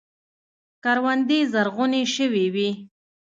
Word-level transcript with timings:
کروندې 0.83 1.39
زرغونې 1.53 2.03
شوې 2.15 2.45
وې. 2.53 2.69